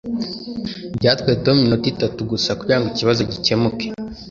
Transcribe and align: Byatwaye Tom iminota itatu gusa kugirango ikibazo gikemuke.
Byatwaye 0.97 1.35
Tom 1.43 1.55
iminota 1.57 1.87
itatu 1.93 2.19
gusa 2.31 2.57
kugirango 2.59 2.87
ikibazo 2.89 3.21
gikemuke. 3.31 3.85